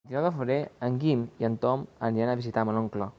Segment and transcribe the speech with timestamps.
[0.03, 0.55] El vint-i-nou de febrer
[0.87, 3.09] en Guim i en Tom aniran a visitar mon oncle.